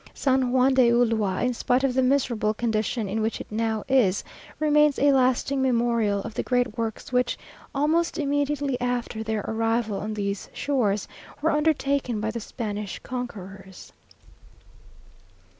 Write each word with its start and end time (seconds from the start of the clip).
San 0.15 0.49
Juan 0.51 0.73
de 0.73 0.89
Ulua, 0.89 1.43
in 1.45 1.53
spite 1.53 1.83
of 1.83 1.93
the 1.93 2.01
miserable 2.01 2.55
condition 2.55 3.07
in 3.07 3.21
which 3.21 3.39
it 3.39 3.45
now 3.51 3.83
is, 3.87 4.23
remains 4.59 4.97
a 4.97 5.11
lasting 5.11 5.61
memorial 5.61 6.23
of 6.23 6.33
the 6.33 6.41
great 6.41 6.75
works 6.75 7.11
which, 7.13 7.37
almost 7.75 8.17
immediately 8.17 8.81
after 8.81 9.21
their 9.21 9.45
arrival 9.47 9.99
on 9.99 10.15
these 10.15 10.49
shores, 10.53 11.07
were 11.39 11.51
undertaken 11.51 12.19
by 12.19 12.31
the 12.31 12.39
Spanish 12.39 12.97
conquerors. 13.03 13.93